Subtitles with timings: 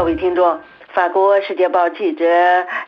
[0.00, 0.58] 各位听众。
[0.94, 2.26] 法国《世界报》记者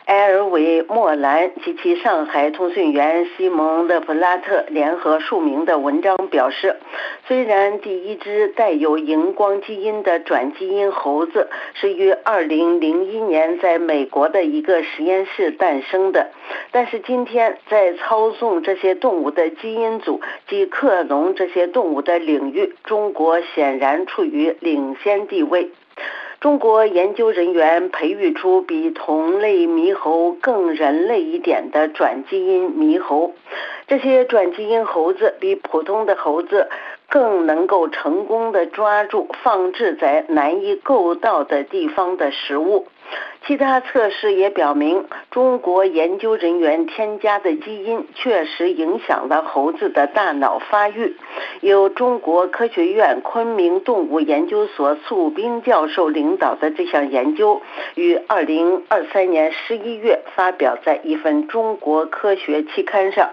[0.07, 6.75] 埃尔维·莫兰及其上海通讯员西蒙·勒普拉特联合署名的文章表示，
[7.29, 16.31] 虽然第一只带有荧光基因的转基因猴子是于2001年在美国的一个实验室诞生的，
[16.71, 25.71] 但是今天在操纵这些动物的基因组及克隆这些动物的领域，中国显然处于领先地位。
[26.43, 33.33] 中国研究人员培育出比同类猕猴更人类一点的转基因猕猴，
[33.87, 36.69] 这些转基因猴子比普通的猴子
[37.13, 42.87] 更能够成功的抓住放置在难以够到的地方的食物。
[43.47, 51.15] 其他测试也表明，中国研究人员添加的基因确实影响了猴子的大脑发育。
[51.61, 57.61] 由中国科学院昆明动物研究所素斌教授领导的这项研究，
[57.95, 63.29] 于二零二三年十一月发表在一份中国科学期刊上。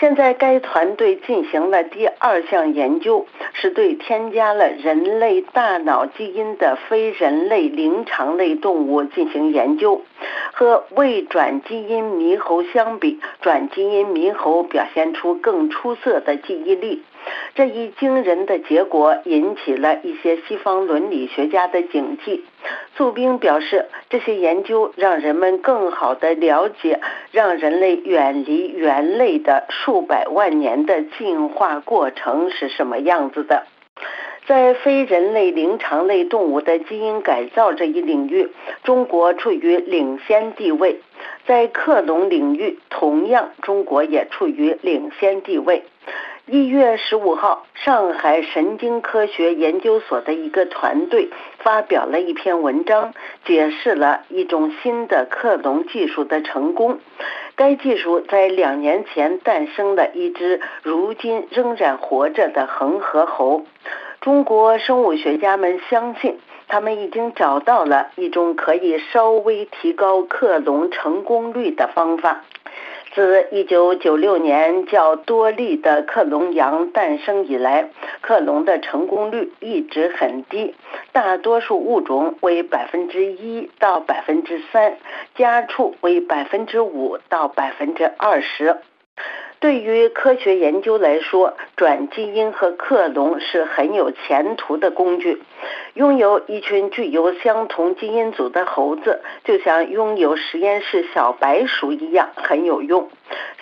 [0.00, 10.02] 现在，该团队进行了第二项研究，是对添加了人类大脑基因的非人类灵长类动物进行研究。
[10.56, 17.02] 和未转基因猕猴相比，转基因猕猴表现出更出色的记忆力。
[17.56, 22.42] 这一惊人的结果引起了一些西方伦理学家的警惕。
[22.96, 27.00] 素兵表示，这些研究让人们更好地了解
[27.32, 33.66] 让人类远离猿类的数百万年的进化过程是什么样子的。
[34.46, 38.50] 在非人类灵长类动物的基因改造这一领域，
[38.82, 40.96] 中国处于领先地位；
[41.46, 45.82] 在克隆领域，同样中国也处于领先地位。
[46.46, 53.14] 一月十五号，上海神经科学研究所的一个团队发表了一篇文章，
[53.46, 56.98] 解释了一种新的克隆技术的成功。
[57.56, 63.64] 该技术在两年前诞生了一只如今仍然活着的恒河猴。
[64.24, 72.40] 中国生物学家们相信，他们已经找到了一种可以稍微提高克隆成功率的方法。
[73.14, 77.90] 自1996年较多例的克隆羊诞生以来，
[78.22, 80.74] 克隆的成功率一直很低，
[81.12, 84.96] 大多数物种为百分之一到百分之三，
[85.34, 88.78] 家畜为百分之五到百分之二十。
[89.60, 95.42] 对于科学研究来说，转基因和克隆是很有前途的工具。
[95.94, 103.08] 拥有一群具有相同基因组的猴子，就像拥有实验室小白鼠一样很有用。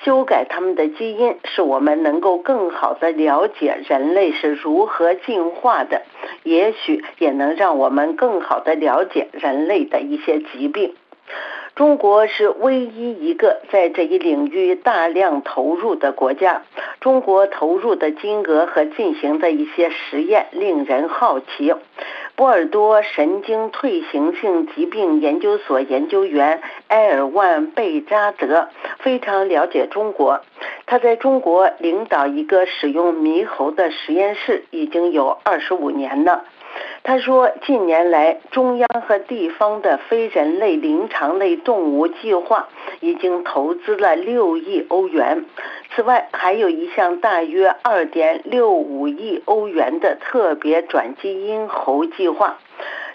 [0.03, 6.03] 修改它们的基因，使我们能够更好地了解人类是如何进化的，
[6.43, 10.95] 也许也能让我们更好地了解人类的一些疾病。
[11.75, 16.63] 中国是唯一一个在这一领域大量投入的国家。
[17.01, 21.75] 中国投入的金额和进行的一些实验令人好奇。
[22.37, 28.69] 波尔多神经退行性疾病研究所研究员埃尔万贝扎德
[28.99, 30.41] 非常了解中国，
[30.87, 36.45] 他在中国领导一个使用猕猴的实验室已经有二十五年了。
[37.05, 42.69] 他说，近年来，中央和地方的非人类灵长类动物计划
[43.01, 45.45] 已经投资了六亿欧元。
[45.95, 52.59] 此外，还有一项大约二点六五亿欧元的特别转基因猴计划。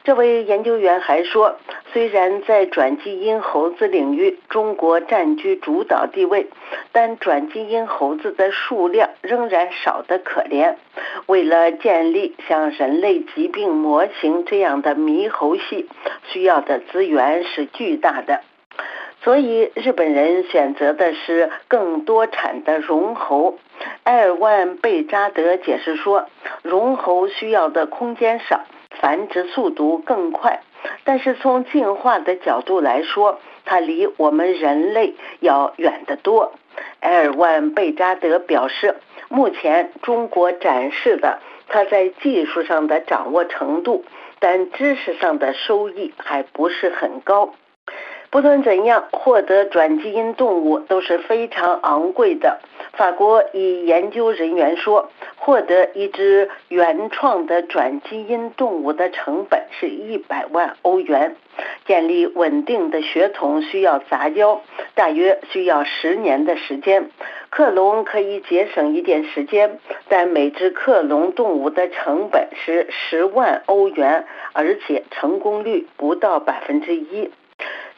[0.03, 1.57] 这位研究员还说，
[1.93, 6.47] 虽然在转基因猴子领域中国占据主导地位，
[6.91, 10.75] 但转基因猴子的数量仍然少得可怜。
[11.27, 15.89] 为了建立像人类疾病模型这样的猕猴系，
[16.27, 18.41] 需要的资源是巨大的。
[19.23, 23.57] 所以，日本人选择的是更多产的绒猴。
[24.03, 26.27] 埃尔万贝扎德解释说，
[26.61, 28.61] 绒猴需要的空间少。
[28.99, 30.61] 繁殖速度更快，
[31.03, 36.53] 但是从进化的角度来说，它离我们人类要远得多。
[36.99, 38.95] 埃尔万贝扎德表示，
[39.29, 44.05] 目前中国展示的它在技术上的掌握程度，
[44.39, 47.53] 但知识上的收益还不是很高。
[48.29, 52.59] 不论怎样，获得转基因动物都是非常昂贵的。
[52.93, 61.35] 法国一研究人员说，获得一只原创的转基因动物的成本是一百万欧元。
[61.85, 64.61] 建立稳定的血统需要杂交，
[64.93, 67.09] 大约需要十年的时间。
[67.49, 69.79] 克隆可以节省一点时间，
[70.09, 77.31] 但每只克隆动物的成本是十万欧元，而且成功率不到百分之一。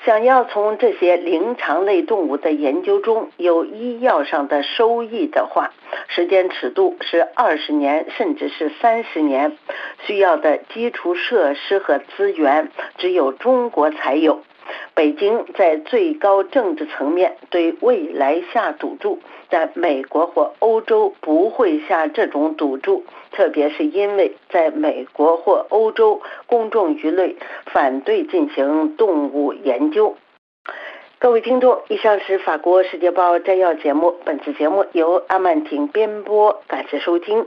[0.09, 5.69] 想要从这些灵长类动物的研究中有医药上的收益的话，
[6.07, 9.55] 时间尺度是二十年，甚至是三十年。
[10.07, 14.41] 需要的基础设施和资源只有中国才有。
[14.95, 19.19] 北京在最高政治层面对未来下赌注，
[19.49, 30.17] 但美国或欧洲不会下这种赌注，特别是因为在美国或欧洲，公众舆论反对进行动物研究。
[31.17, 37.45] 各位听众，以上是法国《世界报》摘要节目，本次节目由阿曼婷编播，感谢收听。